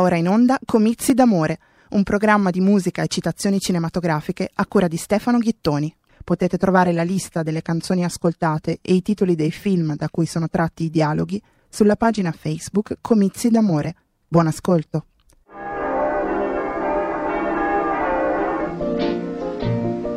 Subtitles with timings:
[0.00, 1.58] Ora in onda Comizi d'amore,
[1.90, 5.92] un programma di musica e citazioni cinematografiche a cura di Stefano Ghittoni.
[6.22, 10.48] Potete trovare la lista delle canzoni ascoltate e i titoli dei film da cui sono
[10.48, 13.96] tratti i dialoghi sulla pagina Facebook Comizi d'amore.
[14.28, 15.06] Buon ascolto.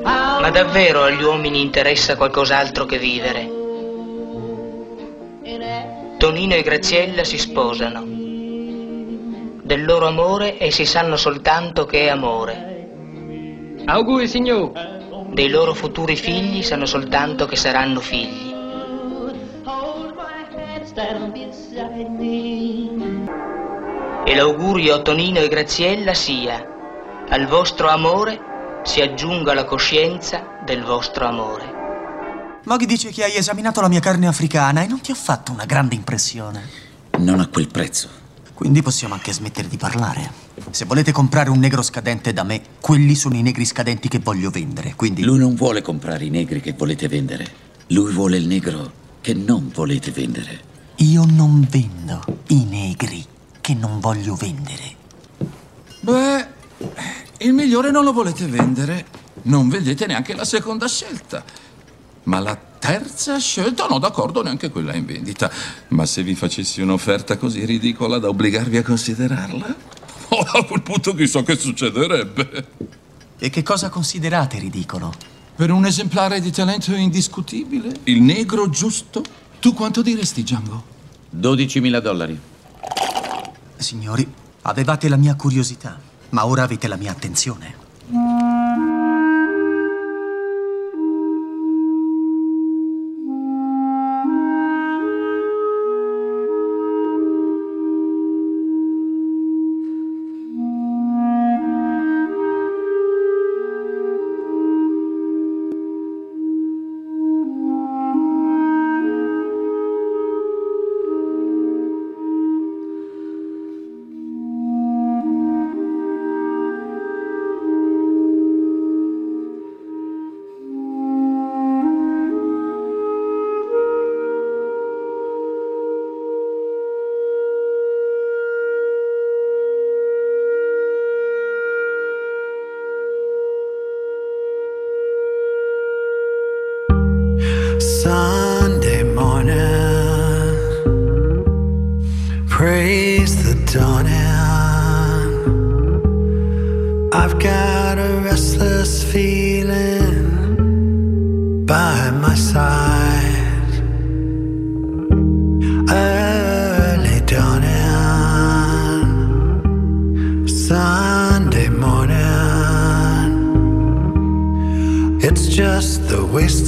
[0.04, 3.50] Ma davvero agli uomini interessa qualcos'altro che vivere?
[6.18, 8.22] Tonino e Graziella si sposano.
[9.72, 12.90] Del loro amore essi sanno soltanto che è amore.
[13.86, 14.74] Auguri, signor.
[15.32, 18.54] Dei loro futuri figli sanno soltanto che saranno figli.
[24.26, 26.68] E l'augurio a Tonino e Graziella sia,
[27.30, 32.60] al vostro amore si aggiunga la coscienza del vostro amore.
[32.66, 35.64] Moghi dice che hai esaminato la mia carne africana e non ti ha fatto una
[35.64, 36.68] grande impressione.
[37.20, 38.21] Non a quel prezzo.
[38.62, 40.32] Quindi possiamo anche smettere di parlare.
[40.70, 44.52] Se volete comprare un negro scadente da me, quelli sono i negri scadenti che voglio
[44.52, 44.94] vendere.
[44.96, 45.24] Quindi.
[45.24, 47.44] Lui non vuole comprare i negri che volete vendere.
[47.88, 50.62] Lui vuole il negro che non volete vendere.
[50.98, 53.26] Io non vendo i negri
[53.62, 54.96] che non voglio vendere.
[56.02, 56.48] Beh,
[57.40, 59.06] il migliore non lo volete vendere.
[59.44, 61.44] Non vendete neanche la seconda scelta.
[62.24, 65.52] Ma la terza scelta, no, d'accordo, neanche quella è in vendita.
[65.90, 69.76] Ma se vi facessi un'offerta così ridicola da obbligarvi a considerarla?
[70.30, 72.68] Oh, a quel punto chissà che succederebbe.
[73.38, 75.14] E che cosa considerate ridicolo?
[75.56, 79.24] Per un esemplare di talento indiscutibile, il negro giusto,
[79.60, 80.84] tu quanto diresti, Django?
[81.36, 82.40] 12.000 dollari.
[83.78, 86.00] Signori, avevate la mia curiosità,
[86.30, 88.51] ma ora avete la mia attenzione.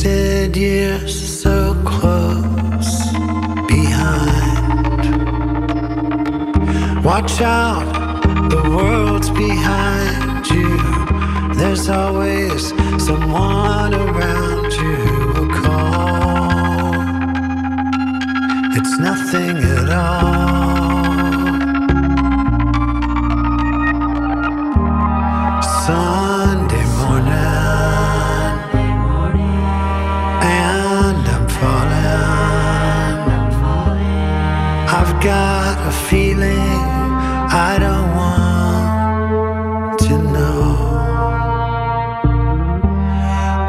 [0.03, 3.11] Wasted years so close
[3.67, 5.05] behind.
[7.03, 10.77] Watch out, the world's behind you.
[11.55, 12.69] There's always
[13.05, 16.93] someone around you who will call.
[18.77, 20.22] It's nothing at all.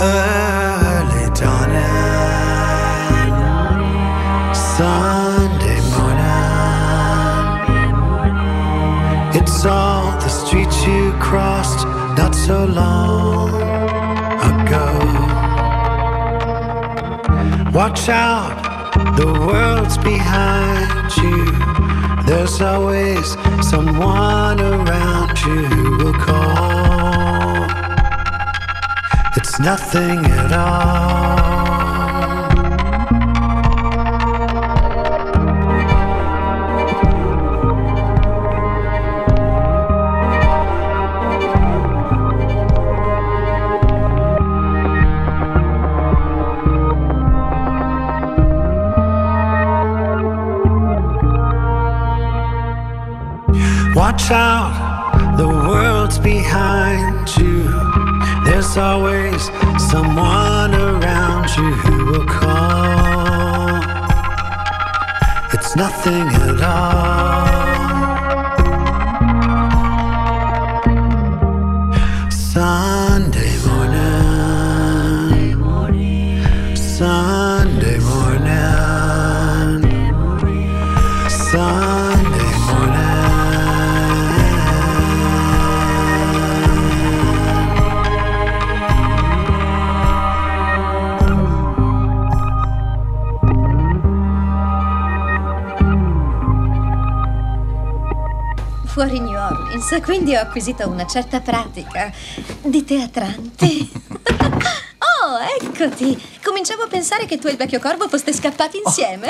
[0.00, 1.75] Early dawning,
[4.55, 6.84] Sunday morning.
[9.34, 11.87] It's all the streets you crossed
[12.19, 13.49] not so long
[14.53, 14.87] ago.
[17.72, 21.94] Watch out, the world's behind you.
[22.27, 27.67] There's always someone around you who will call.
[29.37, 31.44] It's nothing at all.
[54.29, 57.65] child, the world's behind you.
[58.44, 59.50] There's always
[59.91, 63.82] someone around you who will call.
[65.53, 67.75] It's nothing at all.
[72.31, 72.83] Some
[99.94, 102.12] Orleans, quindi ho acquisito una certa pratica
[102.62, 103.67] di teatrante.
[104.99, 106.20] oh, eccoti!
[106.43, 109.29] Cominciavo a pensare che tu e il vecchio corvo foste scappati insieme.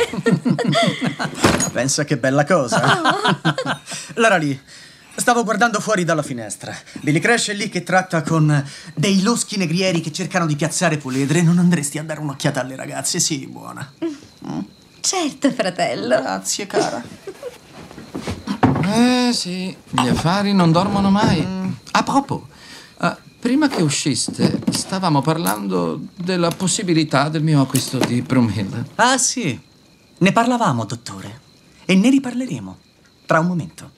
[1.73, 3.01] Pensa che bella cosa.
[3.03, 3.81] Oh.
[4.15, 4.59] Lara lì.
[5.17, 6.77] Stavo guardando fuori dalla finestra.
[7.01, 8.65] Billy Crash è lì che tratta con
[8.95, 11.41] dei loschi negrieri che cercano di piazzare puledre.
[11.41, 13.21] Non andresti a dare un'occhiata alle ragazze?
[13.21, 13.93] Sì, buona.
[15.01, 16.21] certo, fratello.
[16.21, 17.01] Grazie, cara.
[18.87, 21.41] Eh sì, gli affari non dormono mai.
[21.93, 22.49] A proposito,
[23.01, 28.85] eh, prima che usciste, stavamo parlando della possibilità del mio acquisto di Broomhill.
[28.97, 29.59] Ah, sì.
[30.19, 31.41] Ne parlavamo, dottore.
[31.85, 32.79] E ne riparleremo.
[33.27, 33.91] Tra un momento.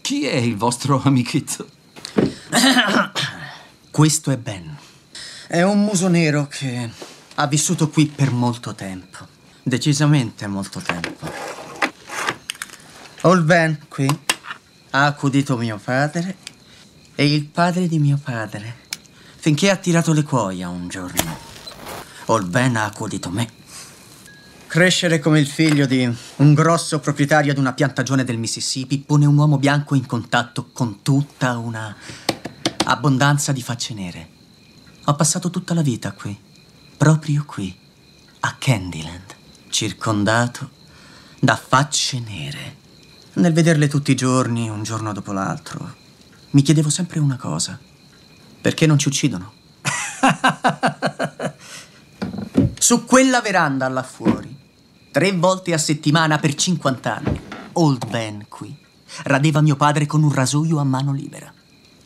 [0.00, 1.66] Chi è il vostro amichetto?
[3.90, 4.76] Questo è Ben.
[5.46, 6.90] È un muso nero che
[7.34, 9.26] ha vissuto qui per molto tempo.
[9.62, 11.51] Decisamente molto tempo.
[13.24, 14.08] Old Ben qui
[14.90, 16.38] ha accudito mio padre
[17.14, 18.74] e il padre di mio padre
[19.36, 21.38] finché ha tirato le cuoia un giorno.
[22.26, 23.48] Old Ben ha accudito me.
[24.66, 29.36] Crescere come il figlio di un grosso proprietario di una piantagione del Mississippi pone un
[29.36, 31.94] uomo bianco in contatto con tutta una
[32.86, 34.28] abbondanza di facce nere.
[35.04, 36.36] Ho passato tutta la vita qui,
[36.96, 37.72] proprio qui,
[38.40, 39.36] a Candyland,
[39.68, 40.70] circondato
[41.38, 42.81] da facce nere.
[43.34, 45.94] Nel vederle tutti i giorni, un giorno dopo l'altro,
[46.50, 47.78] mi chiedevo sempre una cosa.
[48.60, 49.52] Perché non ci uccidono?
[52.78, 54.54] Su quella veranda là fuori,
[55.10, 57.40] tre volte a settimana per 50 anni,
[57.72, 58.76] Old Ben qui
[59.24, 61.52] radeva mio padre con un rasoio a mano libera.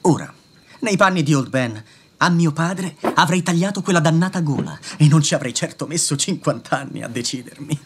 [0.03, 0.33] Ora,
[0.81, 1.85] nei panni di Old Ben,
[2.19, 6.79] a mio padre avrei tagliato quella dannata gola e non ci avrei certo messo 50
[6.79, 7.81] anni a decidermi.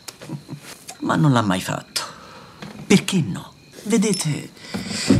[1.00, 2.19] Ma non l'ha mai fatto.
[2.90, 3.52] Perché no?
[3.84, 4.50] Vedete,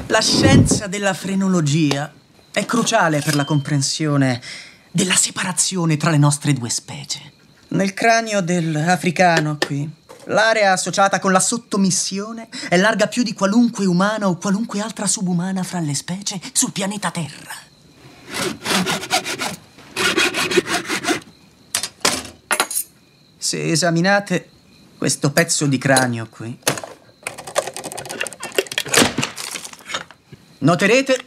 [0.08, 2.12] la scienza della frenologia
[2.50, 4.42] è cruciale per la comprensione
[4.90, 7.20] della separazione tra le nostre due specie.
[7.68, 9.88] Nel cranio dell'africano qui,
[10.24, 15.62] l'area associata con la sottomissione è larga più di qualunque umana o qualunque altra subumana
[15.62, 17.54] fra le specie sul pianeta Terra.
[23.38, 24.50] Se esaminate
[24.98, 26.58] questo pezzo di cranio qui,
[30.60, 31.24] noterete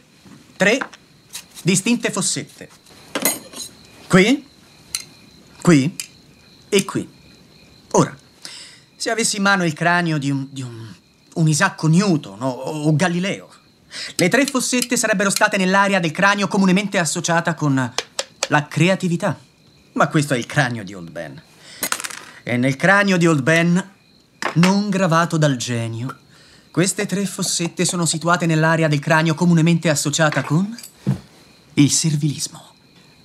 [0.56, 0.78] tre
[1.62, 2.68] distinte fossette.
[4.08, 4.46] Qui,
[5.60, 5.96] qui
[6.68, 7.08] e qui.
[7.92, 8.16] Ora,
[8.96, 10.92] se avessi in mano il cranio di un, di un,
[11.34, 13.48] un Isacco Newton o, o Galileo,
[14.16, 17.92] le tre fossette sarebbero state nell'area del cranio comunemente associata con
[18.48, 19.38] la creatività.
[19.92, 21.40] Ma questo è il cranio di Old Ben.
[22.42, 23.92] E nel cranio di Old Ben,
[24.54, 26.18] non gravato dal genio,
[26.74, 30.76] queste tre fossette sono situate nell'area del cranio comunemente associata con
[31.74, 32.60] il servilismo.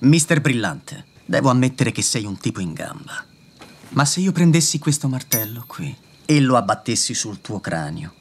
[0.02, 3.24] Mister Brillante, devo ammettere che sei un tipo in gamba.
[3.88, 5.92] Ma se io prendessi questo martello qui
[6.24, 8.14] e lo abbattessi sul tuo cranio,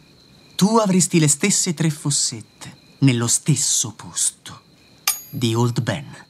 [0.56, 4.62] tu avresti le stesse tre fossette nello stesso posto
[5.30, 6.26] di Old Ben.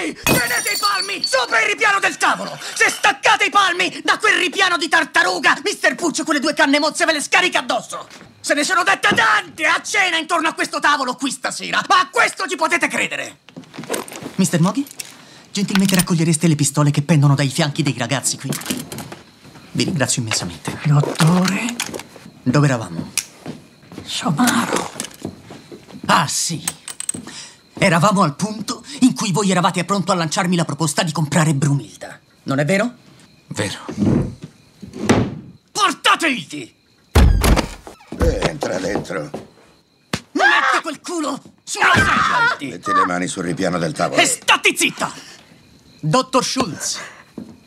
[0.00, 0.14] Ehi!
[0.22, 2.58] Tenete i palmi sopra il ripiano del tavolo!
[2.74, 7.06] Se staccate i palmi da quel ripiano di tartaruga, Mister Puccio quelle due canne mozze
[7.06, 8.06] ve le scarica addosso!
[8.40, 12.08] Se ne sono dette tante a cena intorno a questo tavolo qui stasera, ma a
[12.10, 13.38] questo ci potete credere!
[14.34, 14.86] Mister Moghi,
[15.50, 18.50] gentilmente raccogliereste le pistole che pendono dai fianchi dei ragazzi qui?
[19.72, 20.78] Vi ringrazio immensamente.
[20.84, 21.76] Dottore,
[22.42, 23.12] Dove eravamo?
[24.04, 24.90] Somaro.
[26.06, 26.62] Ah, sì.
[27.74, 32.18] Eravamo al punto in cui voi eravate pronto a lanciarmi la proposta di comprare Brumilda.
[32.44, 32.92] Non è vero?
[33.48, 33.78] Vero.
[35.72, 36.74] Portate Iti!
[38.18, 39.30] Entra dentro.
[40.32, 42.66] Metti quel culo sulla sedia, Iti!
[42.66, 44.20] Metti le mani sul ripiano del tavolo.
[44.20, 45.12] E stati zitta!
[46.00, 46.98] Dottor Schultz,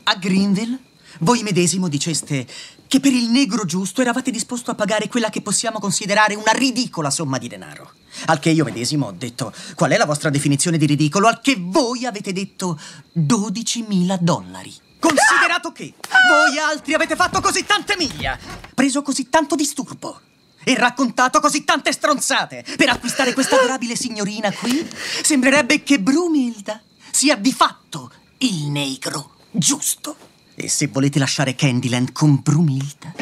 [0.03, 0.77] a Greenville
[1.19, 2.47] voi medesimo diceste
[2.93, 7.09] che per il negro giusto eravate disposto a pagare quella che possiamo considerare una ridicola
[7.09, 7.93] somma di denaro.
[8.25, 11.55] Al che io medesimo ho detto qual è la vostra definizione di ridicolo, al che
[11.57, 12.79] voi avete detto
[13.17, 14.71] 12.000 dollari.
[14.99, 15.95] Considerato che
[16.29, 18.37] voi altri avete fatto così tante miglia,
[18.75, 20.21] preso così tanto disturbo
[20.63, 24.87] e raccontato così tante stronzate per acquistare questa adorabile signorina qui,
[25.23, 30.32] sembrerebbe che Brumilda sia di fatto il negro giusto.
[30.55, 33.13] E se volete lasciare Candyland con Brumilda,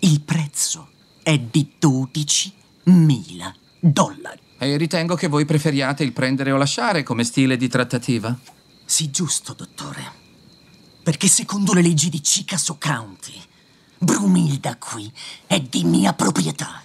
[0.00, 0.90] il prezzo
[1.22, 4.40] è di 12.000 dollari.
[4.58, 8.36] E ritengo che voi preferiate il prendere o lasciare come stile di trattativa.
[8.84, 10.20] Sì, giusto, dottore.
[11.02, 13.40] Perché secondo le leggi di Chickasaw County,
[13.98, 15.10] Brumilda qui
[15.46, 16.82] è di mia proprietà.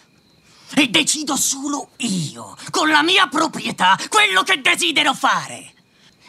[0.75, 5.73] E decido solo io, con la mia proprietà, quello che desidero fare.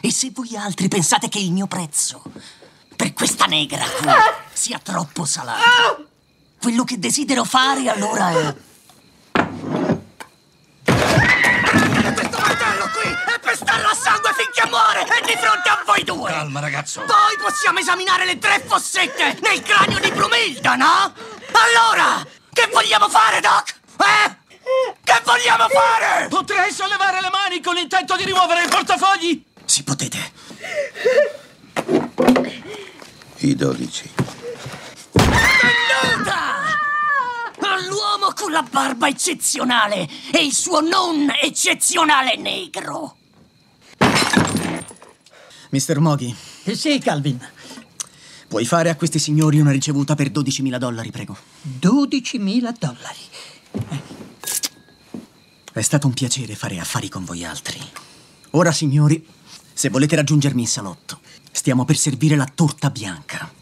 [0.01, 2.23] E se voi altri pensate che il mio prezzo
[2.99, 4.11] per questa negra qui
[4.51, 6.05] sia troppo salato,
[6.61, 8.53] quello che desidero fare allora è...
[12.13, 16.29] Questo martello qui è pestarlo a sangue finché muore e di fronte a voi due!
[16.29, 16.99] Calma, ragazzo.
[17.05, 21.13] Poi possiamo esaminare le tre fossette nel cranio di Brumilda, no?
[21.53, 23.75] Allora, che vogliamo fare, Doc?
[23.95, 24.35] Eh?
[25.01, 26.27] Che vogliamo fare?
[26.27, 29.41] Potrei sollevare le mani con l'intento di rimuovere i portafogli?
[29.63, 30.31] Sì, potete.
[33.41, 34.09] I dodici.
[35.13, 36.77] Benvenuta!
[37.61, 43.15] All'uomo con la barba eccezionale e il suo non eccezionale negro.
[45.69, 46.35] Mister Moghi.
[46.73, 47.39] Sì, Calvin.
[48.49, 51.37] Puoi fare a questi signori una ricevuta per 12.000 dollari, prego.
[51.79, 53.19] 12.000 dollari.
[55.71, 57.79] È stato un piacere fare affari con voi altri.
[58.51, 59.25] Ora, signori,
[59.71, 61.21] se volete raggiungermi in salotto,
[61.59, 63.58] stiamo per servire la torta bianca.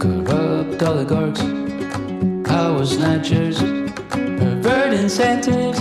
[0.00, 1.40] Corrupt oligarchs,
[2.42, 3.60] power snatchers,
[4.10, 5.78] pervert incentives,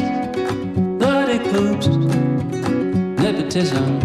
[0.99, 1.87] bloody loops,
[3.23, 4.04] nepotism,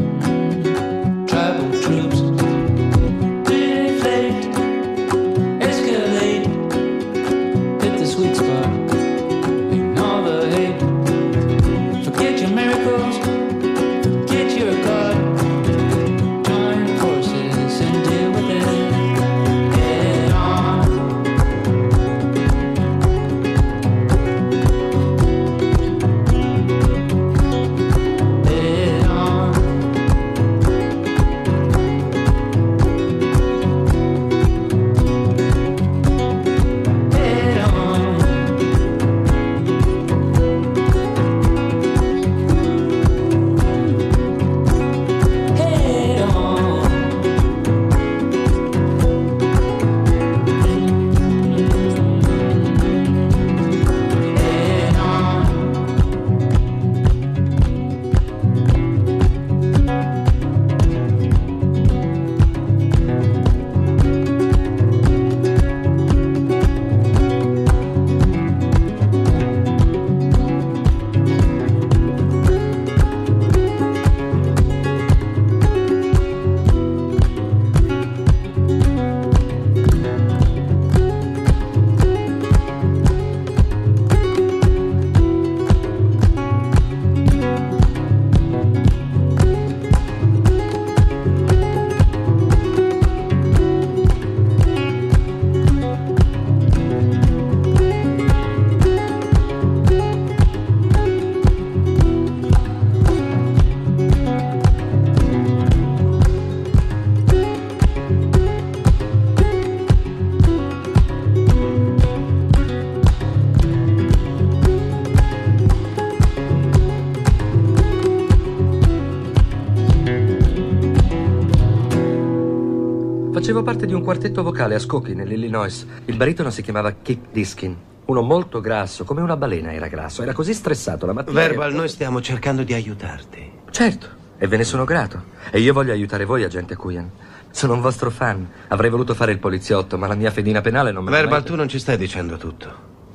[123.41, 125.87] Facevo parte di un quartetto vocale a Skokie, nell'Illinois.
[126.05, 127.75] Il baritono si chiamava Kip Diskin.
[128.05, 130.21] Uno molto grasso, come una balena era grasso.
[130.21, 131.41] Era così stressato la mattina.
[131.41, 133.51] Verbal, noi stiamo cercando di aiutarti.
[133.71, 135.23] Certo, e ve ne sono grato.
[135.51, 137.11] E io voglio aiutare voi, agente Cuyan.
[137.51, 138.47] Sono un vostro fan.
[138.69, 141.55] Avrei voluto fare il poliziotto, ma la mia fedina penale non me Verbal, mai- tu
[141.55, 142.71] non ci stai dicendo tutto.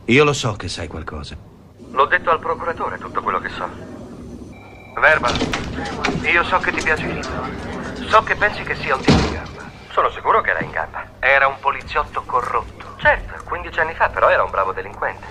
[0.05, 1.37] Io lo so che sai qualcosa.
[1.91, 3.69] L'ho detto al procuratore tutto quello che so.
[4.99, 5.35] Verbal,
[6.23, 8.07] io so che ti piace Hitler.
[8.09, 9.54] So che pensi che sia un gamba.
[9.95, 11.05] Sono sicuro che era in gamba.
[11.19, 12.97] Era un poliziotto corrotto.
[12.97, 15.25] Certo, 15 anni fa, però era un bravo delinquente.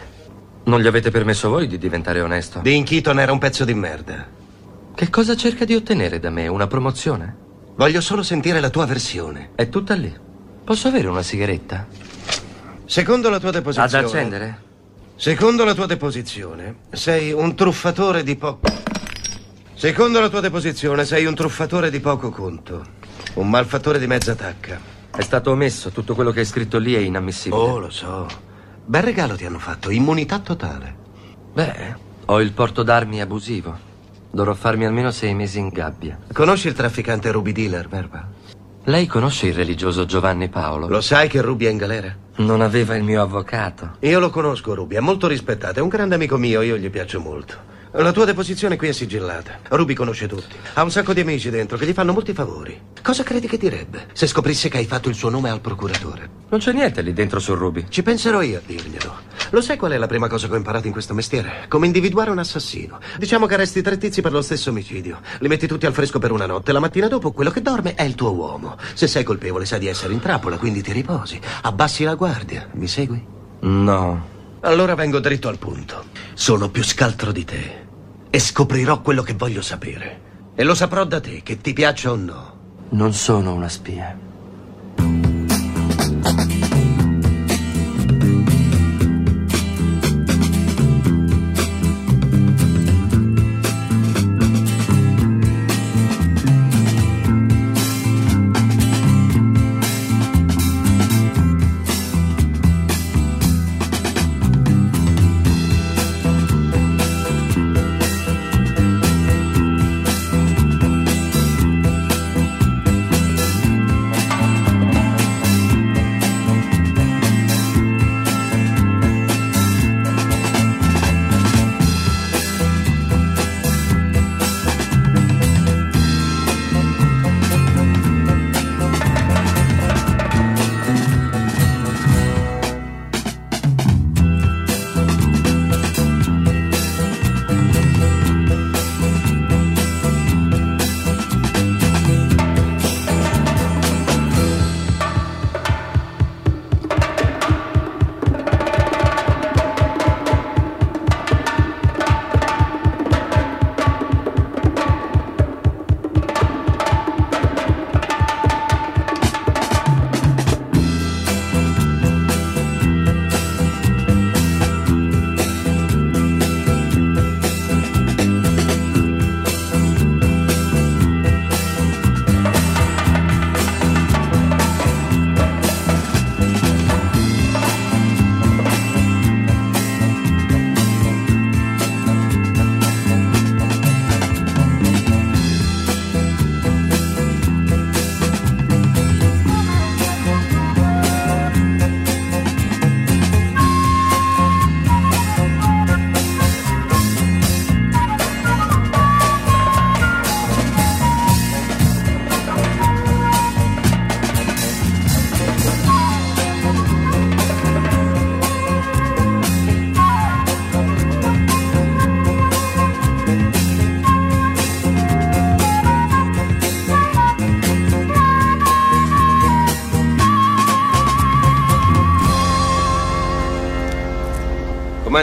[0.64, 2.61] Non gli avete permesso voi di diventare onesto?
[2.61, 4.26] Dean Keaton era un pezzo di merda.
[4.94, 6.47] Che cosa cerca di ottenere da me?
[6.47, 7.37] Una promozione?
[7.75, 9.50] Voglio solo sentire la tua versione.
[9.54, 10.16] È tutta lì.
[10.64, 11.86] Posso avere una sigaretta?
[12.86, 13.99] Secondo la tua deposizione.
[13.99, 14.62] Ad accendere?
[15.17, 18.73] Secondo la tua deposizione, sei un truffatore di poco.
[19.75, 23.02] Secondo la tua deposizione, sei un truffatore di poco conto.
[23.34, 24.78] Un malfattore di mezza tacca.
[25.15, 25.91] È stato omesso.
[25.91, 27.60] Tutto quello che è scritto lì è inammissibile.
[27.60, 28.26] Oh, lo so.
[28.84, 30.95] Bel regalo ti hanno fatto, immunità totale.
[31.52, 33.93] Beh, ho il porto d'armi abusivo.
[34.30, 36.19] Dovrò farmi almeno sei mesi in gabbia.
[36.32, 38.28] Conosci il trafficante Ruby Dealer, Verba?
[38.84, 40.89] Lei conosce il religioso Giovanni Paolo?
[40.89, 42.15] Lo sai che Ruby è in galera?
[42.37, 43.97] Non aveva il mio avvocato.
[44.00, 47.21] Io lo conosco, Ruby, è molto rispettato, è un grande amico mio, io gli piaccio
[47.21, 47.73] molto.
[47.97, 49.61] La tua deposizione qui è sigillata.
[49.69, 50.57] Ruby conosce tutti.
[50.73, 52.76] Ha un sacco di amici dentro che gli fanno molti favori.
[53.00, 56.28] Cosa credi che direbbe se scoprisse che hai fatto il suo nome al procuratore?
[56.49, 57.85] Non c'è niente lì dentro su Ruby.
[57.89, 59.15] Ci penserò io a dirglielo.
[59.50, 61.67] Lo sai qual è la prima cosa che ho imparato in questo mestiere?
[61.69, 62.99] Come individuare un assassino.
[63.17, 65.21] Diciamo che arresti tre tizi per lo stesso omicidio.
[65.39, 66.73] Li metti tutti al fresco per una notte.
[66.73, 68.76] La mattina dopo quello che dorme è il tuo uomo.
[68.95, 71.41] Se sei colpevole sai di essere in trappola, quindi ti riposi.
[71.63, 72.69] Abbassi la guardia.
[72.73, 73.25] Mi segui?
[73.61, 74.33] No.
[74.63, 76.07] Allora vengo dritto al punto.
[76.35, 77.83] Sono più scaltro di te.
[78.34, 80.20] E scoprirò quello che voglio sapere.
[80.56, 82.58] E lo saprò da te, che ti piaccia o no.
[82.88, 84.18] Non sono una spia.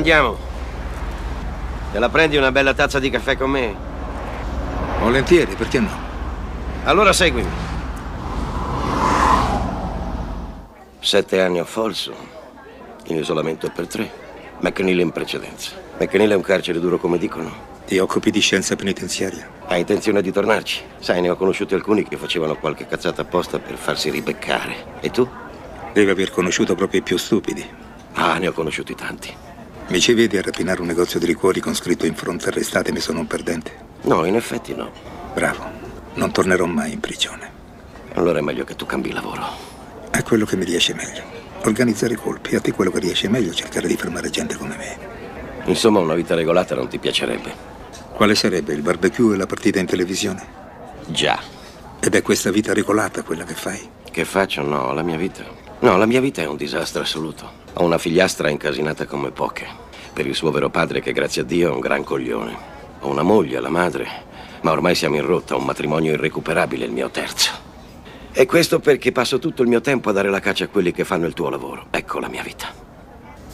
[0.02, 0.36] Andiamo?
[1.92, 3.76] Te la prendi una bella tazza di caffè con me?
[5.00, 5.90] Volentieri, perché no?
[6.86, 7.48] Allora seguimi.
[11.00, 12.16] Sette anni a Folsom,
[13.06, 14.10] in isolamento per tre.
[14.60, 15.72] McNeil in precedenza.
[16.00, 17.70] McNeil è un carcere duro come dicono.
[17.86, 19.48] Ti occupi di scienza penitenziaria?
[19.68, 20.82] Hai intenzione di tornarci?
[21.00, 25.00] Sai, ne ho conosciuti alcuni che facevano qualche cazzata apposta per farsi ribeccare.
[25.00, 25.28] E tu?
[25.94, 27.64] Deve aver conosciuto proprio i più stupidi.
[28.14, 29.50] Ah, ne ho conosciuti tanti.
[29.92, 33.02] Mi ci vedi a rapinare un negozio di liquori con scritto in fronte arrestate mi
[33.02, 33.74] sono un perdente?
[34.04, 34.90] No, in effetti no.
[35.34, 35.66] Bravo.
[36.14, 37.52] Non tornerò mai in prigione.
[38.14, 39.46] Allora è meglio che tu cambi lavoro.
[40.10, 41.24] È quello che mi riesce meglio.
[41.64, 42.56] Organizzare colpi.
[42.56, 44.98] A te quello che riesce meglio cercare di fermare gente come me.
[45.66, 47.54] Insomma, una vita regolata non ti piacerebbe.
[48.14, 50.42] Quale sarebbe il barbecue e la partita in televisione?
[51.08, 51.38] Già.
[52.00, 53.90] Ed è questa vita regolata quella che fai?
[54.10, 54.62] Che faccio?
[54.62, 55.44] No, la mia vita.
[55.80, 57.60] No, la mia vita è un disastro assoluto.
[57.76, 59.66] Ho una figliastra incasinata come poche.
[60.14, 62.56] Per il suo vero padre, che grazie a Dio è un gran coglione.
[63.00, 64.08] Ho una moglie, la madre.
[64.62, 67.52] Ma ormai siamo in rotta, un matrimonio irrecuperabile, il mio terzo.
[68.34, 71.06] E questo perché passo tutto il mio tempo a dare la caccia a quelli che
[71.06, 71.88] fanno il tuo lavoro.
[71.92, 72.74] Ecco la mia vita.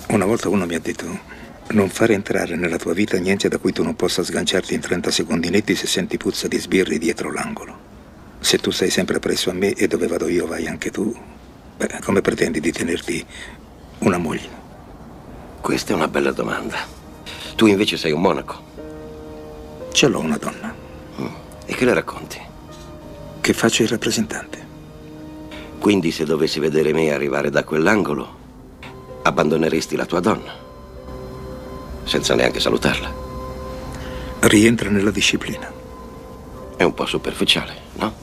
[0.10, 1.06] Una volta uno mi ha detto
[1.69, 5.12] non fare entrare nella tua vita niente da cui tu non possa sganciarti in 30
[5.12, 7.77] secondi netti se senti puzza di sbirri dietro l'angolo.
[8.39, 11.15] Se tu sei sempre presso a me e dove vado io vai anche tu,
[11.77, 13.25] beh, come pretendi di tenerti
[13.99, 14.49] una moglie?
[15.62, 16.77] Questa è una bella domanda.
[17.55, 18.55] Tu invece sei un monaco.
[19.91, 20.73] Ce l'ho una donna.
[21.65, 22.39] E che le racconti?
[23.41, 24.65] Che faccio il rappresentante.
[25.79, 28.36] Quindi se dovessi vedere me arrivare da quell'angolo,
[29.23, 30.53] abbandoneresti la tua donna,
[32.03, 33.13] senza neanche salutarla.
[34.39, 35.71] Rientra nella disciplina.
[36.77, 38.13] È un po' superficiale, no?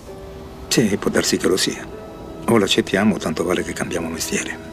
[0.69, 1.87] Sì, può darsi che lo sia.
[2.47, 4.73] O l'accettiamo, tanto vale che cambiamo mestiere.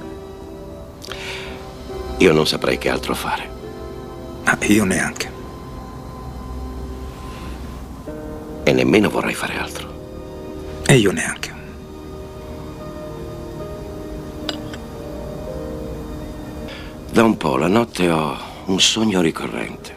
[2.21, 3.49] Io non saprei che altro fare.
[4.43, 5.31] Ma io neanche.
[8.63, 10.81] E nemmeno vorrei fare altro.
[10.85, 11.51] E io neanche.
[17.11, 19.91] Da un po' la notte ho un sogno ricorrente.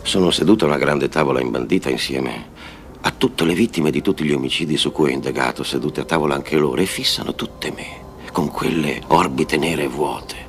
[0.00, 2.54] Sono seduto a una grande tavola imbandita insieme
[3.02, 6.34] a tutte le vittime di tutti gli omicidi su cui ho indagato, sedute a tavola
[6.34, 8.00] anche loro, e fissano tutte me,
[8.32, 10.45] con quelle orbite nere vuote.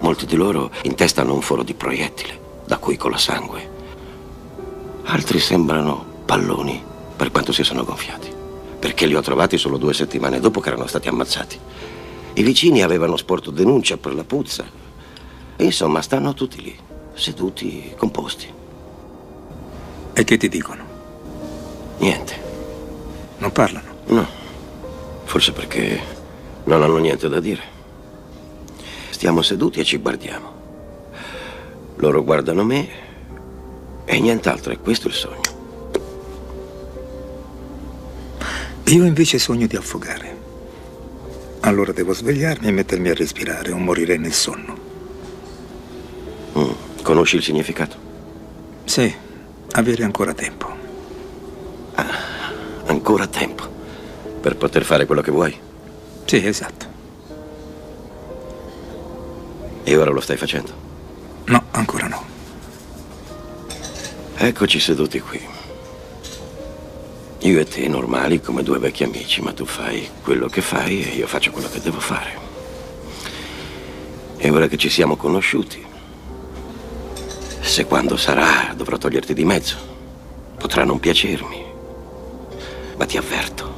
[0.00, 3.76] Molti di loro intestano un foro di proiettile, da cui cola sangue.
[5.04, 6.82] Altri sembrano palloni,
[7.16, 8.32] per quanto si sono gonfiati,
[8.78, 11.58] perché li ho trovati solo due settimane dopo che erano stati ammazzati.
[12.34, 14.64] I vicini avevano sporto denuncia per la puzza.
[15.56, 16.78] E insomma, stanno tutti lì,
[17.14, 18.46] seduti, composti.
[20.12, 20.84] E che ti dicono?
[21.98, 22.46] Niente.
[23.38, 23.96] Non parlano?
[24.06, 24.26] No.
[25.24, 26.00] Forse perché
[26.64, 27.76] non hanno niente da dire.
[29.18, 30.52] Stiamo seduti e ci guardiamo.
[31.96, 32.88] Loro guardano me
[34.04, 35.40] e nient'altro, è questo il sogno.
[38.84, 40.36] Io invece sogno di affogare.
[41.62, 44.78] Allora devo svegliarmi e mettermi a respirare o morire nel sonno.
[46.56, 46.70] Mm,
[47.02, 47.96] Conosci il significato?
[48.84, 49.12] Sì,
[49.72, 50.68] avere ancora tempo.
[52.86, 53.66] Ancora tempo
[54.40, 55.58] per poter fare quello che vuoi.
[56.24, 56.87] Sì, esatto.
[59.88, 60.70] E ora lo stai facendo?
[61.46, 62.22] No, ancora no.
[64.36, 65.40] Eccoci seduti qui.
[67.38, 71.14] Io e te normali come due vecchi amici, ma tu fai quello che fai e
[71.14, 72.36] io faccio quello che devo fare.
[74.36, 75.82] E ora che ci siamo conosciuti,
[77.60, 79.76] se quando sarà dovrò toglierti di mezzo,
[80.58, 81.64] potrà non piacermi,
[82.94, 83.72] ma ti avverto.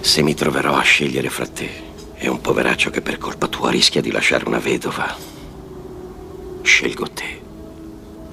[0.00, 1.87] Se mi troverò a scegliere fra te
[2.20, 5.16] e un poveraccio che per colpa tua rischia di lasciare una vedova,
[6.62, 7.40] scelgo te,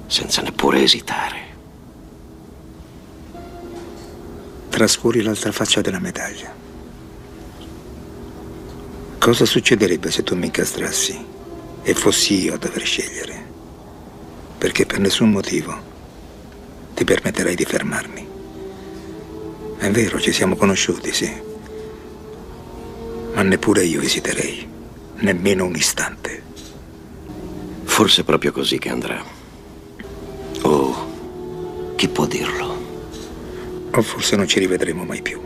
[0.06, 1.44] senza neppure esitare.
[4.68, 6.52] Trascuri l'altra faccia della medaglia.
[9.18, 11.24] Cosa succederebbe se tu mi incastrassi
[11.82, 13.44] e fossi io a dover scegliere?
[14.58, 15.94] Perché per nessun motivo
[16.94, 18.28] ti permetterei di fermarmi.
[19.78, 21.54] È vero, ci siamo conosciuti, sì.
[23.36, 24.66] Ma neppure io esiterei,
[25.16, 26.42] nemmeno un istante.
[27.84, 29.22] Forse è proprio così che andrà.
[30.62, 33.90] Oh, chi può dirlo?
[33.90, 35.38] O forse non ci rivedremo mai più.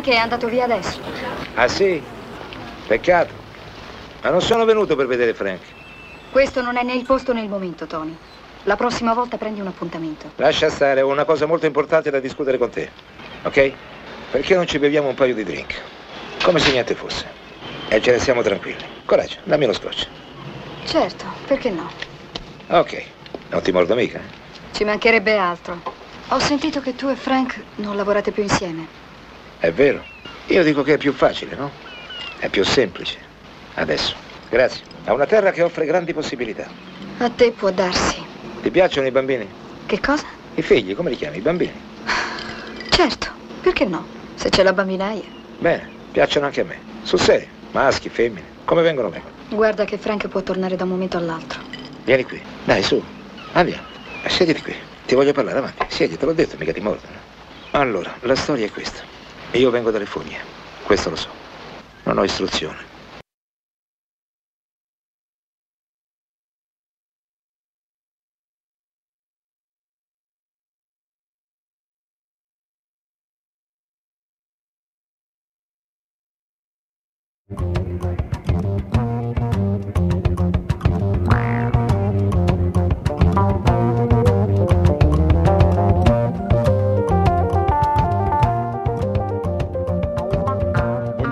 [0.00, 0.98] Frank è andato via adesso.
[1.54, 2.02] Ah sì?
[2.86, 3.34] Peccato.
[4.22, 5.60] Ma non sono venuto per vedere Frank.
[6.30, 8.16] Questo non è né il posto né il momento, Tony.
[8.64, 10.30] La prossima volta prendi un appuntamento.
[10.36, 12.90] Lascia stare, ho una cosa molto importante da discutere con te.
[13.42, 13.72] Ok?
[14.30, 15.78] Perché non ci beviamo un paio di drink?
[16.42, 17.26] Come se niente fosse.
[17.88, 18.82] E ce ne siamo tranquilli.
[19.04, 20.06] Coraggio, dammi lo scotch.
[20.86, 21.90] Certo, perché no?
[22.68, 23.02] Ok,
[23.50, 24.18] non ti mordo mica.
[24.18, 24.72] eh?
[24.72, 25.78] Ci mancherebbe altro.
[26.28, 29.08] Ho sentito che tu e Frank non lavorate più insieme.
[29.60, 30.02] È vero.
[30.46, 31.70] Io dico che è più facile, no?
[32.38, 33.18] È più semplice.
[33.74, 34.14] Adesso.
[34.48, 34.82] Grazie.
[35.04, 36.66] A una terra che offre grandi possibilità.
[37.18, 38.24] A te può darsi.
[38.62, 39.46] Ti piacciono i bambini?
[39.84, 40.26] Che cosa?
[40.54, 41.36] I figli, come li chiami?
[41.36, 41.78] I bambini?
[42.88, 43.28] Certo,
[43.60, 44.06] perché no?
[44.34, 45.22] Se c'è la bambinaia.
[45.58, 46.78] Bene, piacciono anche a me.
[47.02, 47.48] Sul serio.
[47.72, 48.46] Maschi, femmine.
[48.64, 49.34] Come vengono, vengono.
[49.50, 51.60] Guarda che Frank può tornare da un momento all'altro.
[52.04, 52.40] Vieni qui.
[52.64, 53.02] Dai, su.
[53.52, 53.82] Andiamo.
[54.26, 54.74] Siediti qui.
[55.04, 55.84] Ti voglio parlare avanti.
[55.88, 57.12] Siedi, te l'ho detto, mica ti mordono.
[57.72, 59.02] Allora, la storia è questa.
[59.52, 60.38] Io vengo dalle fogne.
[60.84, 61.28] Questo lo so.
[62.04, 62.90] Non ho istruzione.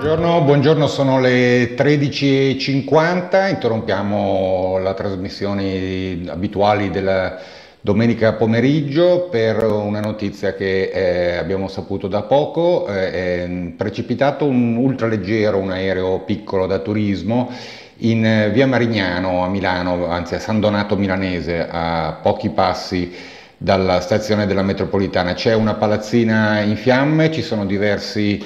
[0.09, 7.37] Buongiorno, buongiorno, sono le 13.50, interrompiamo la trasmissione abituali della
[7.79, 13.11] domenica pomeriggio per una notizia che eh, abbiamo saputo da poco, eh,
[13.43, 17.51] è precipitato un ultraleggero, un aereo piccolo da turismo
[17.97, 23.13] in eh, via Marignano a Milano, anzi a San Donato Milanese, a pochi passi
[23.55, 25.35] dalla stazione della metropolitana.
[25.35, 28.43] C'è una palazzina in fiamme, ci sono diversi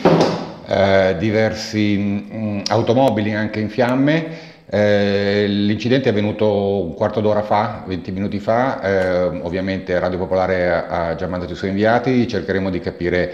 [0.68, 4.52] eh, diversi mh, automobili anche in fiamme.
[4.70, 10.72] Eh, l'incidente è avvenuto un quarto d'ora fa, 20 minuti fa, eh, ovviamente Radio Popolare
[10.72, 13.34] ha, ha già mandato i suoi inviati, cercheremo di capire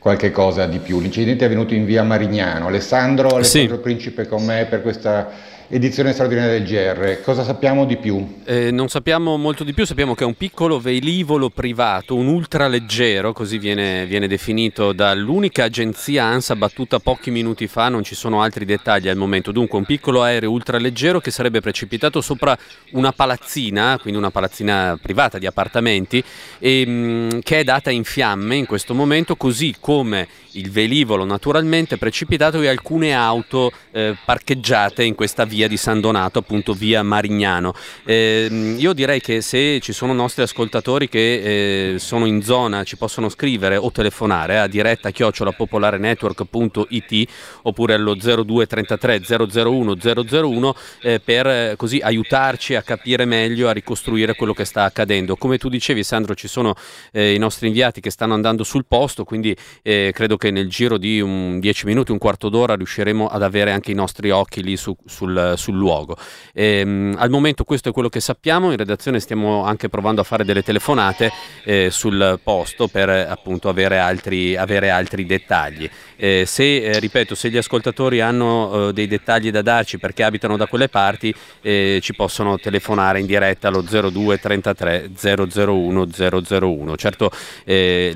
[0.00, 1.00] qualche cosa di più.
[1.00, 2.66] L'incidente è avvenuto in via Marignano.
[2.66, 5.28] Alessandro, Alessandro Principe con me per questa
[5.72, 7.22] edizione straordinaria del GR.
[7.22, 8.38] Cosa sappiamo di più?
[8.44, 13.32] Eh, non sappiamo molto di più, sappiamo che è un piccolo velivolo privato, un ultraleggero,
[13.32, 18.64] così viene, viene definito dall'unica agenzia ANSA battuta pochi minuti fa, non ci sono altri
[18.64, 19.52] dettagli al momento.
[19.52, 22.58] Dunque un piccolo aereo ultraleggero che sarebbe precipitato sopra
[22.92, 26.22] una palazzina, quindi una palazzina privata di appartamenti,
[26.58, 31.96] e, mh, che è data in fiamme in questo momento, così come il velivolo naturalmente
[31.96, 37.74] precipitato e alcune auto eh, parcheggiate in questa via di San Donato, appunto via Marignano.
[38.04, 42.96] Eh, io direi che se ci sono nostri ascoltatori che eh, sono in zona ci
[42.96, 47.28] possono scrivere o telefonare a diretta chiocciolapopolarenetwork.it
[47.62, 49.20] oppure allo 0233
[49.62, 54.82] 001 001 eh, per eh, così aiutarci a capire meglio, a ricostruire quello che sta
[54.84, 55.36] accadendo.
[55.36, 56.74] Come tu dicevi Sandro ci sono
[57.12, 60.96] eh, i nostri inviati che stanno andando sul posto, quindi eh, credo che nel giro
[60.96, 64.76] di un 10 minuti, un quarto d'ora riusciremo ad avere anche i nostri occhi lì
[64.76, 66.16] su, sul, sul luogo.
[66.54, 70.44] Ehm, al momento questo è quello che sappiamo, in redazione stiamo anche provando a fare
[70.44, 71.30] delle telefonate
[71.64, 75.88] eh, sul posto per appunto avere altri, avere altri dettagli.
[76.16, 80.56] Eh, se, eh, ripeto, se gli ascoltatori hanno eh, dei dettagli da darci perché abitano
[80.56, 86.96] da quelle parti, eh, ci possono telefonare in diretta allo 02 33 001 001.
[86.96, 87.30] Certo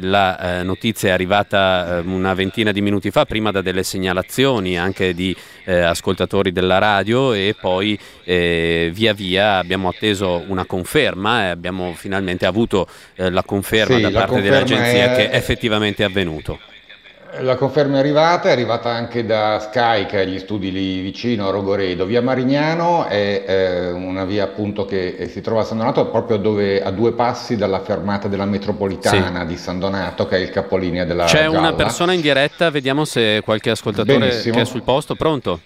[0.01, 5.15] la notizia è arrivata eh, una ventina di minuti fa, prima da delle segnalazioni anche
[5.15, 11.49] di eh, ascoltatori della radio e poi eh, via via abbiamo atteso una conferma e
[11.51, 16.03] abbiamo finalmente avuto eh, la conferma Sì, da la parte conferma dell'agenzia è- che effettivamente
[16.03, 16.59] è avvenuto.
[17.41, 21.49] La conferma è arrivata, è arrivata anche da Sky che ha gli studi lì vicino
[21.49, 22.05] a Rogoredo.
[22.05, 26.37] Via Marignano è eh, una via appunto che eh, si trova a San Donato proprio
[26.37, 31.05] dove, a due passi dalla fermata della metropolitana di San Donato che è il capolinea
[31.05, 31.59] della C'è Gialla.
[31.59, 34.55] una persona in diretta, vediamo se qualche ascoltatore Benissimo.
[34.55, 35.17] che è sul posto.
[35.17, 35.61] Pronto?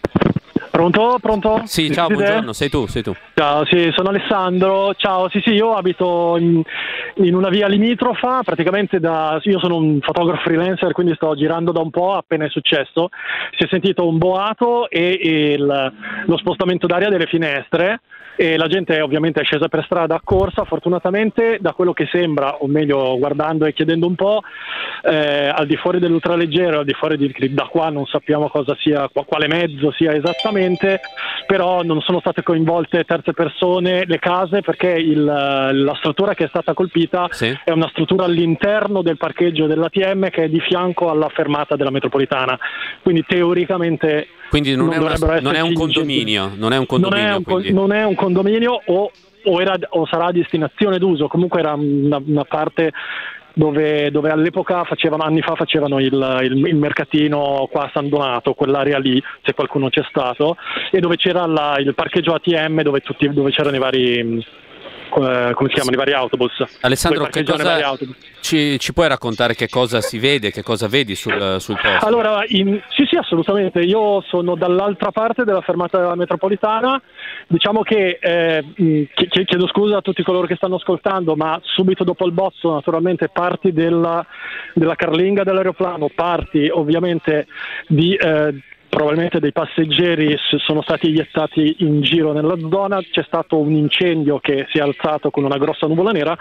[0.71, 1.19] Pronto?
[1.21, 1.63] Pronto?
[1.65, 2.23] Sì, Mi ciao, sentite?
[2.29, 3.15] buongiorno, sei tu, sei tu.
[3.35, 4.95] Ciao, sì, sono Alessandro.
[4.95, 6.63] Ciao, sì, sì, io abito in,
[7.17, 9.39] in una via limitrofa, praticamente da...
[9.45, 13.09] Io sono un fotografo freelancer, quindi sto girando da un po', appena è successo.
[13.57, 15.11] Si è sentito un boato e
[15.57, 15.93] il-
[16.27, 18.01] lo spostamento d'aria delle finestre
[18.41, 20.63] e la gente ovviamente è scesa per strada a corsa.
[20.63, 24.43] Fortunatamente, da quello che sembra, o meglio guardando e chiedendo un po',
[25.03, 29.09] eh, al di fuori dell'ultraleggero, al di fuori di da qua non sappiamo cosa sia,
[29.13, 31.01] qua- quale mezzo sia esattamente,
[31.49, 36.49] però non sono state coinvolte terze persone, le case, perché il- la struttura che è
[36.49, 37.27] stata colpita
[37.65, 42.57] è una struttura all'interno del parcheggio dell'ATM che è di fianco alla fermata della metropolitana.
[43.03, 47.01] Quindi teoricamente Quindi non, non è, una- non è un condominio, non è un non
[47.01, 47.27] condominio.
[47.29, 49.11] è un, con- non è un condominio o,
[49.45, 52.93] o era- o sarà a destinazione d'uso, comunque era una, una parte
[53.53, 56.13] dove, dove all'epoca facevano, anni fa facevano il,
[56.43, 60.57] il- il mercatino qua a San Donato, quell'area lì, se qualcuno c'è stato,
[60.93, 64.47] e dove c'era la- il parcheggio ATM dove, tutti- dove c'erano i vari,
[65.17, 66.65] eh, come si chiamano, i vari autobus.
[66.81, 67.97] Alessandro, che cosa
[68.41, 72.07] ci, ci puoi raccontare che cosa si vede, che cosa vedi sul, sul posto?
[72.07, 73.81] Allora, in- sì, sì, assolutamente.
[73.81, 77.01] Io sono dall'altra parte della fermata della metropolitana.
[77.47, 82.27] Diciamo che eh, chi- chiedo scusa a tutti coloro che stanno ascoltando, ma subito dopo
[82.27, 84.25] il bozzo, naturalmente, parti della,
[84.75, 87.47] della carlinga dell'aeroplano, parti ovviamente
[87.87, 88.15] di.
[88.15, 94.39] eh, Probabilmente dei passeggeri sono stati iettati in giro nella zona, c'è stato un incendio
[94.41, 96.37] che si è alzato con una grossa nuvola nera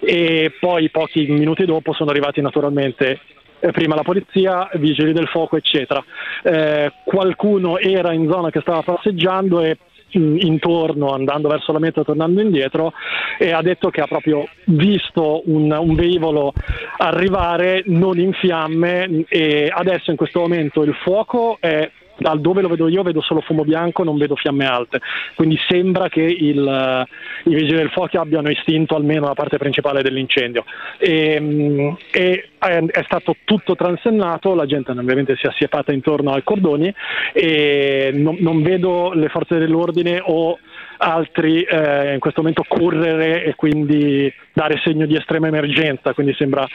[0.00, 3.20] e poi pochi minuti dopo sono arrivati naturalmente
[3.60, 6.02] eh, prima la polizia, vigili del fuoco, eccetera.
[6.42, 9.78] Eh, qualcuno era in zona che stava passeggiando e
[10.12, 12.92] intorno, andando verso la meta, tornando indietro,
[13.38, 16.52] e ha detto che ha proprio visto un, un velivolo
[16.98, 22.68] arrivare non in fiamme e adesso in questo momento il fuoco è dal dove lo
[22.68, 25.00] vedo io vedo solo fumo bianco, non vedo fiamme alte,
[25.34, 30.02] quindi sembra che il, eh, i vigili del fuoco abbiano estinto almeno la parte principale
[30.02, 30.64] dell'incendio.
[30.98, 36.32] E, mm, e è, è stato tutto transennato, la gente ovviamente si è assiepata intorno
[36.32, 36.92] ai cordoni
[37.32, 40.58] e non, non vedo le forze dell'ordine o
[40.98, 46.66] altri eh, in questo momento correre e quindi dare segno di estrema emergenza, quindi sembra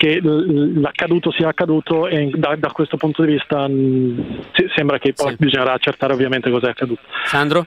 [0.00, 5.12] che l'accaduto sia accaduto e da, da questo punto di vista mh, sì, sembra che
[5.12, 7.02] poi bisognerà accertare ovviamente cosa è accaduto.
[7.26, 7.66] Sandro?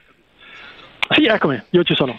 [1.11, 2.17] Sì, eccomi, io ci sono.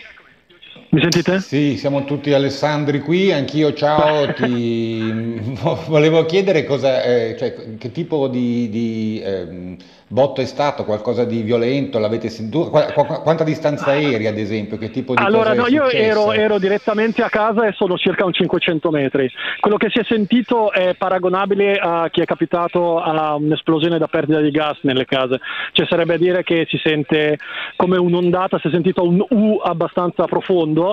[0.90, 1.40] Mi sentite?
[1.40, 5.40] Sì, siamo tutti Alessandri qui, anch'io ciao, ti
[5.86, 9.76] volevo chiedere cosa, eh, cioè, che tipo di, di, ehm,
[10.08, 12.70] botto è stato, qualcosa di violento, l'avete sentito?
[12.70, 16.58] Qua- qua- quanta distanza eri ad esempio, che tipo di Allora, no, io ero, ero
[16.58, 19.28] direttamente a casa e sono circa un 500 metri.
[19.60, 24.40] Quello che si è sentito è paragonabile a chi è capitato a un'esplosione da perdita
[24.40, 25.40] di gas nelle case.
[25.72, 27.38] Cioè sarebbe a dire che si sente
[27.76, 30.83] come un'ondata, si è sentito un U abbastanza profondo.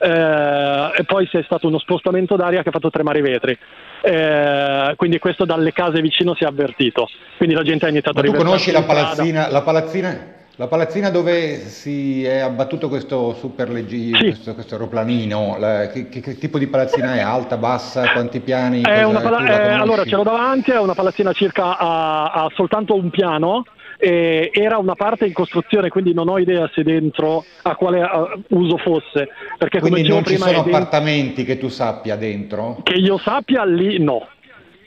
[0.00, 3.58] Eh, e poi c'è stato uno spostamento d'aria che ha fatto tremare i vetri.
[4.00, 7.08] Eh, quindi questo dalle case vicino si è avvertito.
[7.36, 10.26] Quindi la gente ha iniziato Ma a tu conosci la palazzina, la palazzina,
[10.56, 15.56] la palazzina dove si è abbattuto questo super leggi, questo, questo aeroplanino?
[15.58, 17.20] La- che, che- che tipo di palazzina è?
[17.20, 18.82] Alta, bassa, quanti piani?
[18.82, 22.94] È Cosa- pala- eh, allora ce l'ho davanti, è una palazzina circa a, a soltanto
[22.94, 23.64] un piano.
[23.98, 28.40] E era una parte in costruzione, quindi non ho idea se dentro a quale eh,
[28.50, 29.28] uso fosse.
[29.58, 32.78] Perché come Quindi dicevo non ci sono dentro- appartamenti che tu sappia dentro?
[32.84, 34.28] che io sappia lì no.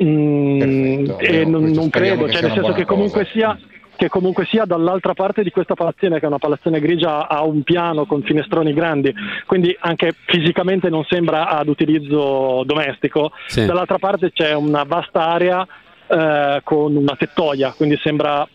[0.01, 0.57] Mm,
[1.05, 3.31] Perfetto, e non, non credo, cioè, nel senso che comunque cosa.
[3.33, 3.59] sia
[3.97, 7.61] che comunque sia dall'altra parte di questa palazzina che è una palazzina grigia a un
[7.61, 9.13] piano con finestroni grandi
[9.45, 13.63] quindi anche fisicamente non sembra ad utilizzo domestico Sì.
[13.67, 15.67] dall'altra parte c'è una vasta area
[16.07, 18.47] eh, con una tettoia quindi sembra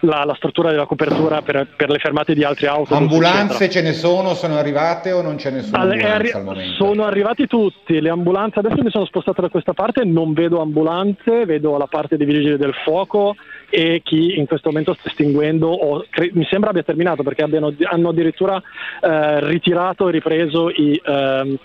[0.00, 3.70] la, la struttura della copertura per, per le fermate di altri autobus Ambulanze eccetera.
[3.70, 4.34] ce ne sono?
[4.34, 8.82] Sono arrivate o non ce ne sono arri- al sono arrivati tutti, le ambulanze, adesso
[8.82, 12.74] mi sono spostato da questa parte, non vedo ambulanze, vedo la parte dei vigili del
[12.84, 13.34] fuoco
[13.70, 17.74] e chi in questo momento sta estinguendo, o cre- mi sembra abbia terminato perché abbiano-
[17.82, 18.62] hanno addirittura
[19.00, 21.56] eh, ritirato e ripreso i, ehm,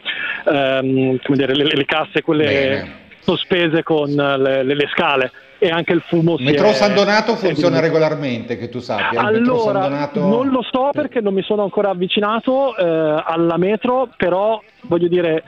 [0.45, 3.01] ehm, come dire, le, le casse, quelle Bene.
[3.23, 7.79] Sospese con le, le- le scale e anche il fumo Metro è- San Donato funziona
[7.79, 9.21] regolarmente, che tu sappia.
[9.21, 10.19] Allora, Donato...
[10.19, 12.83] non lo so perché non mi sono ancora avvicinato eh,
[13.25, 15.43] alla metro, però voglio dire,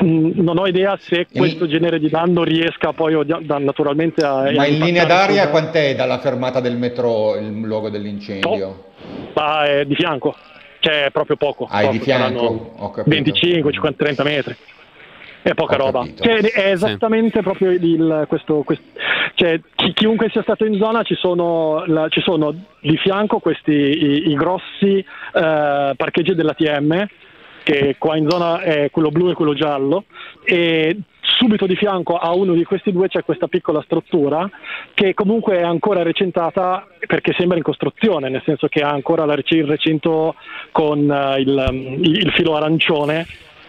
[0.00, 4.50] mh, non ho idea se questo genere di danno riesca poi da- naturalmente a...
[4.54, 8.84] Ma in linea d'aria sul- quant'è dalla fermata del metro il luogo dell'incendio?
[9.34, 10.34] Ma è di fianco,
[10.80, 11.66] cioè proprio poco.
[11.70, 12.38] Ah, è poco, di fianco?
[12.40, 13.16] saranno Ho capito.
[13.16, 14.56] 25, 50, 30 metri.
[15.42, 16.06] È poca Ho roba.
[16.18, 18.84] Cioè, è esattamente proprio il, questo, questo-
[19.34, 23.72] cioè, chi- chiunque sia stato in zona ci sono, la- ci sono di fianco questi
[23.72, 25.04] i, i grossi eh,
[25.96, 27.06] parcheggi dell'ATM,
[27.62, 30.04] che qua in zona è quello blu e quello giallo,
[30.42, 34.48] e subito di fianco a uno di questi due c'è questa piccola struttura
[34.94, 39.64] che comunque è ancora recintata perché sembra in costruzione, nel senso che ha ancora il
[39.66, 40.34] recinto
[40.72, 43.26] con eh, il, il filo arancione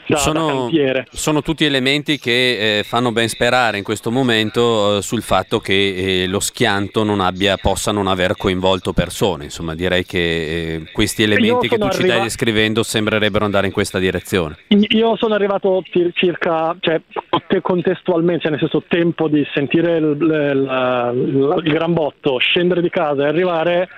[0.09, 1.05] da, da sono, cantiere.
[1.11, 6.23] sono tutti elementi che eh, fanno ben sperare in questo momento eh, sul fatto che
[6.23, 9.45] eh, lo schianto non abbia, possa non aver coinvolto persone.
[9.45, 10.17] Insomma, direi che
[10.73, 14.57] eh, questi elementi che tu sono ci stai arriva- descrivendo sembrerebbero andare in questa direzione.
[14.67, 16.99] Io sono arrivato cir- circa, cioè
[17.47, 22.81] te- contestualmente, cioè nel senso tempo di sentire il, il- il- il gran botto, scendere
[22.81, 23.89] di casa e arrivare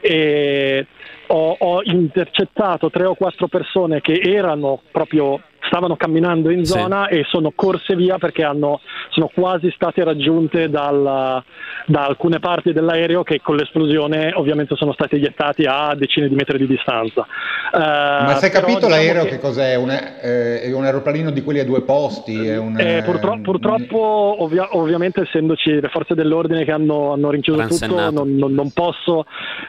[0.00, 0.86] e
[1.28, 5.40] ho, ho intercettato tre o quattro persone che erano proprio
[5.70, 6.72] stavano camminando in Sì.
[6.72, 11.42] zona e sono corse via perché hanno, sono quasi state raggiunte dal-
[11.86, 16.58] da alcune parti dell'aereo che con l'esplosione ovviamente sono stati iettati a decine di metri
[16.58, 17.24] di distanza.
[17.72, 19.74] Ma Eh, si è capito diciamo l'aereo che- che, cos'è?
[19.76, 22.46] Un, eh, è un aeroplano di quelli a due posti?
[22.48, 27.66] È un, Eh, purtro- purtroppo, ovvia- ovviamente, essendoci le forze dell'ordine che hanno, hanno rinchiuso
[27.68, 29.24] tutto, non, non- non posso.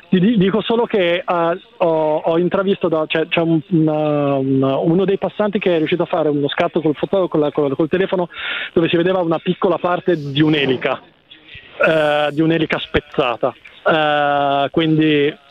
[0.09, 4.77] Ti di- dico solo che eh, ho, ho intravisto, da, cioè, c'è un- una- una-
[4.77, 7.75] uno dei passanti che è riuscito a fare uno scatto col, foto, con la- col-
[7.75, 8.29] col telefono
[8.73, 11.01] dove si vedeva una piccola parte di un'elica,
[11.87, 13.53] eh, di un'elica spezzata.
[13.85, 15.49] Eh, quindi.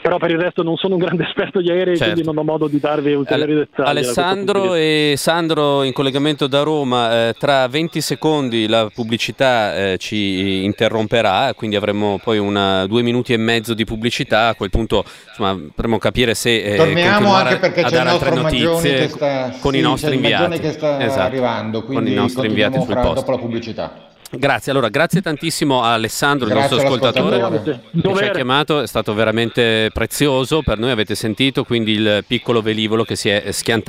[0.00, 2.12] Però per il resto non sono un grande esperto di aerei, Certo.
[2.12, 3.66] quindi non ho modo di darvi ulteriori dettagli.
[3.74, 9.74] punto di Alessandro e Sandro in collegamento da Roma, eh, tra 20 secondi la pubblicità
[9.76, 14.70] eh, ci interromperà, quindi avremo poi una, due minuti e mezzo di pubblicità, a quel
[14.70, 19.52] punto insomma, potremo capire se eh, Torniamo anche perché c'è il nostro notizie che sta,
[19.60, 20.58] con sì, i nostri inviati.
[20.60, 23.12] Che sta Esatto, arrivando, con quindi i nostri inviati sul posto.
[23.14, 24.06] dopo la pubblicità.
[24.30, 28.86] Grazie, allora grazie tantissimo a Alessandro, il Grazie nostro ascoltatore, che ci ha chiamato, è
[28.86, 33.86] stato veramente prezioso per noi, avete sentito, quindi il piccolo velivolo che si è schiantato.